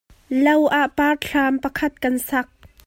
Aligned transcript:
Lo 0.43 0.55
ah 0.79 0.87
parthlam 0.97 1.53
pakhat 1.63 1.93
kan 2.03 2.15
sak. 2.29 2.47